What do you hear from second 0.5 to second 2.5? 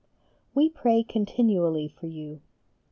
We pray continually for you.